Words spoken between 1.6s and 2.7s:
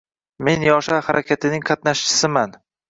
qatnashchisiman.